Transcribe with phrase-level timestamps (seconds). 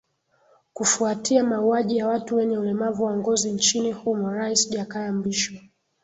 [0.73, 5.53] kufuatia mauaji ya watu wenye ulemavu wa ngozi nchini humo rais jakaya mrisho